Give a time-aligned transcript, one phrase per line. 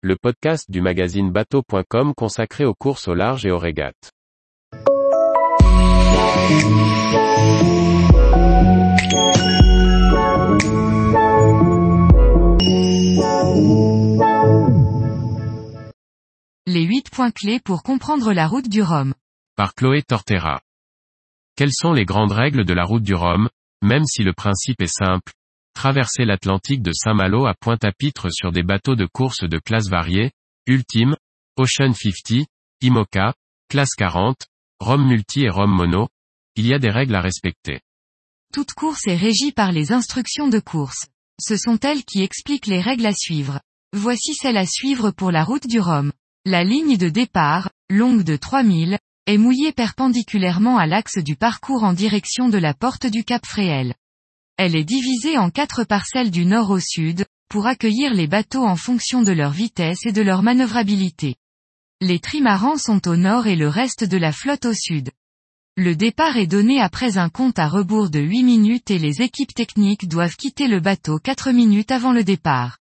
[0.00, 4.12] le podcast du magazine bateau.com consacré aux courses au large et aux régates.
[16.66, 19.14] Les 8 points clés pour comprendre la route du Rhum.
[19.56, 20.60] Par Chloé Tortera.
[21.56, 23.48] Quelles sont les grandes règles de la route du Rhum,
[23.82, 25.32] même si le principe est simple,
[25.78, 30.32] traverser l'Atlantique de Saint-Malo à Pointe-à-Pitre sur des bateaux de course de classe variée,
[30.66, 31.14] Ultime,
[31.56, 32.48] Ocean 50,
[32.80, 33.32] IMOCA,
[33.68, 34.48] classe 40,
[34.80, 36.08] Rome Multi et Rome Mono,
[36.56, 37.78] il y a des règles à respecter.
[38.52, 41.06] Toute course est régie par les instructions de course.
[41.40, 43.60] Ce sont elles qui expliquent les règles à suivre.
[43.92, 46.10] Voici celles à suivre pour la route du Rhum.
[46.44, 51.92] La ligne de départ, longue de 3000, est mouillée perpendiculairement à l'axe du parcours en
[51.92, 53.94] direction de la porte du Cap Fréhel.
[54.58, 58.74] Elle est divisée en quatre parcelles du nord au sud, pour accueillir les bateaux en
[58.74, 61.36] fonction de leur vitesse et de leur manœuvrabilité.
[62.00, 65.10] Les trimarans sont au nord et le reste de la flotte au sud.
[65.76, 69.54] Le départ est donné après un compte à rebours de 8 minutes et les équipes
[69.54, 72.78] techniques doivent quitter le bateau 4 minutes avant le départ.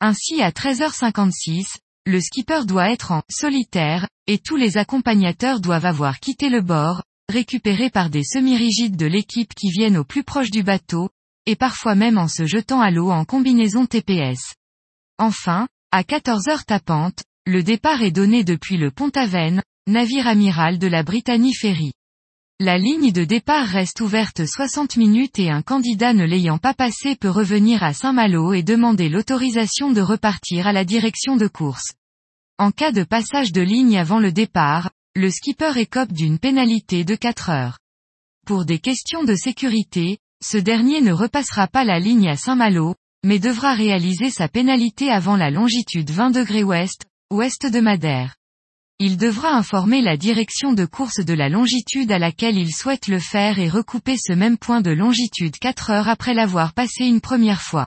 [0.00, 6.20] Ainsi à 13h56, le skipper doit être en solitaire, et tous les accompagnateurs doivent avoir
[6.20, 10.62] quitté le bord, récupérés par des semi-rigides de l'équipe qui viennent au plus proche du
[10.62, 11.08] bateau,
[11.46, 14.54] et parfois même en se jetant à l'eau en combinaison TPS.
[15.18, 20.88] Enfin, à 14 heures tapantes, le départ est donné depuis le Pont-Aven, navire amiral de
[20.88, 21.92] la Britannie Ferry.
[22.58, 27.14] La ligne de départ reste ouverte 60 minutes et un candidat ne l'ayant pas passé
[27.14, 31.92] peut revenir à Saint-Malo et demander l'autorisation de repartir à la direction de course.
[32.58, 37.14] En cas de passage de ligne avant le départ, le skipper écope d'une pénalité de
[37.14, 37.78] 4 heures.
[38.46, 43.38] Pour des questions de sécurité, ce dernier ne repassera pas la ligne à Saint-Malo, mais
[43.38, 48.36] devra réaliser sa pénalité avant la longitude 20 degrés ouest, ouest de Madère.
[48.98, 53.18] Il devra informer la direction de course de la longitude à laquelle il souhaite le
[53.18, 57.60] faire et recouper ce même point de longitude 4 heures après l'avoir passé une première
[57.60, 57.86] fois.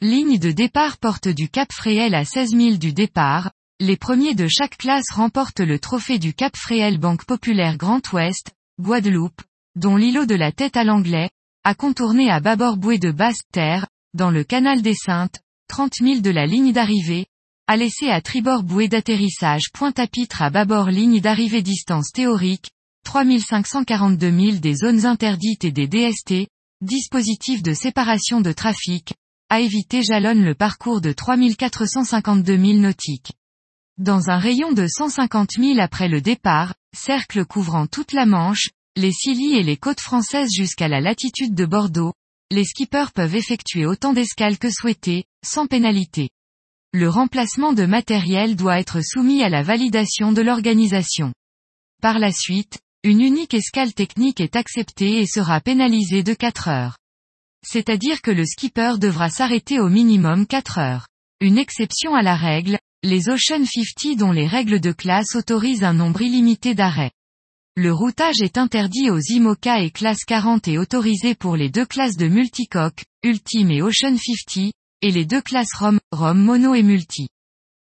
[0.00, 3.50] Ligne de départ porte du Cap Fréhel à 16 000 du départ,
[3.80, 8.52] les premiers de chaque classe remportent le trophée du Cap Fréhel Banque Populaire Grand Ouest,
[8.80, 9.42] Guadeloupe,
[9.74, 11.30] dont l'îlot de la tête à l'anglais,
[11.66, 16.20] a contourné à bâbord bouée de basse terre, dans le canal des Saintes, 30 000
[16.20, 17.26] de la ligne d'arrivée,
[17.66, 22.70] a laissé à tribord bouée d'atterrissage Pointe-à-Pitre à bâbord ligne d'arrivée distance théorique,
[23.02, 26.46] 3542 000 des zones interdites et des DST,
[26.82, 29.14] dispositif de séparation de trafic,
[29.48, 33.32] à éviter jalonne le parcours de 3452 000 nautiques.
[33.98, 39.12] Dans un rayon de 150 000 après le départ, cercle couvrant toute la Manche, les
[39.12, 42.14] Scilly et les côtes françaises jusqu'à la latitude de Bordeaux,
[42.50, 46.30] les skippers peuvent effectuer autant d'escales que souhaité, sans pénalité.
[46.94, 51.34] Le remplacement de matériel doit être soumis à la validation de l'organisation.
[52.00, 56.96] Par la suite, une unique escale technique est acceptée et sera pénalisée de 4 heures.
[57.66, 61.06] C'est-à-dire que le skipper devra s'arrêter au minimum 4 heures.
[61.40, 65.92] Une exception à la règle, les Ocean 50 dont les règles de classe autorisent un
[65.92, 67.12] nombre illimité d'arrêts.
[67.78, 72.16] Le routage est interdit aux IMOCA et classe 40 et autorisé pour les deux classes
[72.16, 74.72] de multicoque, Ultime et Ocean 50,
[75.02, 77.28] et les deux classes ROM, ROM mono et multi.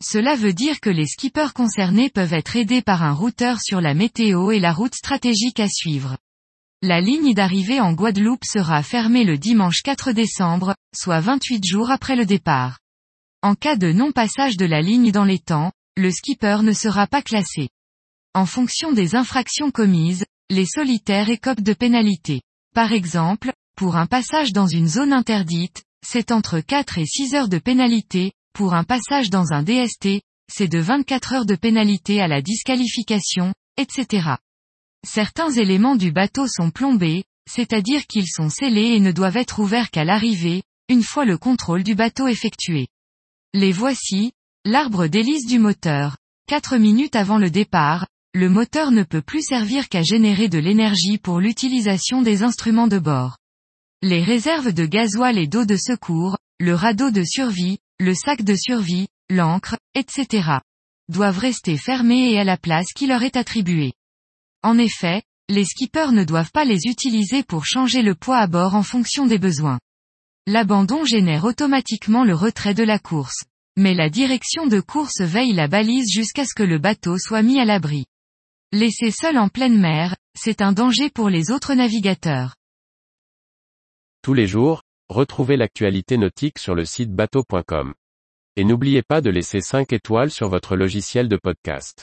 [0.00, 3.94] Cela veut dire que les skippers concernés peuvent être aidés par un routeur sur la
[3.94, 6.16] météo et la route stratégique à suivre.
[6.80, 12.14] La ligne d'arrivée en Guadeloupe sera fermée le dimanche 4 décembre, soit 28 jours après
[12.14, 12.78] le départ.
[13.42, 17.22] En cas de non-passage de la ligne dans les temps, le skipper ne sera pas
[17.22, 17.68] classé.
[18.34, 22.40] En fonction des infractions commises, les solitaires écopent de pénalités.
[22.74, 27.48] Par exemple, pour un passage dans une zone interdite, c'est entre 4 et 6 heures
[27.50, 32.28] de pénalité, pour un passage dans un DST, c'est de 24 heures de pénalité à
[32.28, 34.36] la disqualification, etc.
[35.06, 39.90] Certains éléments du bateau sont plombés, c'est-à-dire qu'ils sont scellés et ne doivent être ouverts
[39.90, 42.88] qu'à l'arrivée, une fois le contrôle du bateau effectué.
[43.52, 44.32] Les voici,
[44.64, 46.16] l'arbre d'hélice du moteur.
[46.48, 51.18] Quatre minutes avant le départ, le moteur ne peut plus servir qu'à générer de l'énergie
[51.18, 53.36] pour l'utilisation des instruments de bord.
[54.00, 58.54] Les réserves de gasoil et d'eau de secours, le radeau de survie, le sac de
[58.54, 60.60] survie, l'encre, etc.
[61.10, 63.92] doivent rester fermés et à la place qui leur est attribuée.
[64.62, 68.74] En effet, les skippers ne doivent pas les utiliser pour changer le poids à bord
[68.74, 69.78] en fonction des besoins.
[70.46, 73.44] L'abandon génère automatiquement le retrait de la course.
[73.76, 77.60] Mais la direction de course veille la balise jusqu'à ce que le bateau soit mis
[77.60, 78.06] à l'abri.
[78.74, 82.54] Laissé seul en pleine mer, c'est un danger pour les autres navigateurs.
[84.22, 84.80] Tous les jours,
[85.10, 87.92] retrouvez l'actualité nautique sur le site bateau.com.
[88.56, 92.02] et n'oubliez pas de laisser 5 étoiles sur votre logiciel de podcast.